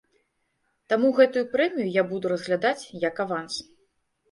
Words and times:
Таму 0.93 1.11
гэтую 1.19 1.43
прэмію 1.51 1.87
я 2.01 2.05
буду 2.15 2.33
разглядаць 2.35 2.83
як 3.07 3.23
аванс. 3.29 3.55